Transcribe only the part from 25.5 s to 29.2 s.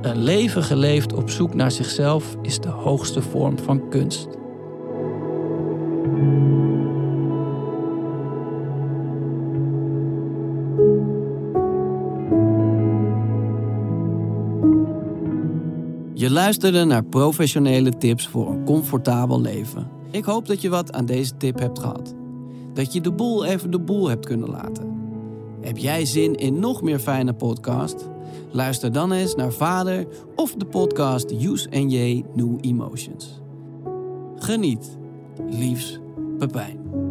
Heb jij zin in nog meer fijne podcast? Luister dan